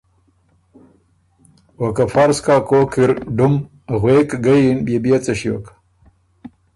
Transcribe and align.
او 1.79 1.85
که 1.95 2.03
فرض 2.13 2.37
کۀ 2.45 2.55
کوک 2.69 2.91
اِر 3.01 3.11
ډُم 3.37 3.53
غوېک 3.99 4.29
ګۀ 4.43 4.55
یِن 4.63 4.77
بيې 4.85 4.97
بيې 5.03 5.17
څۀ 5.23 5.33
ݭیوک؟ 5.39 5.65